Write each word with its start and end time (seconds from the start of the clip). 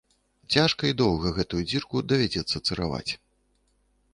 Цяжка 0.53 0.87
і 0.91 0.95
доўга 1.01 1.33
гэтую 1.37 1.61
дзірку 1.69 2.01
давядзецца 2.13 2.57
цыраваць. 2.67 3.11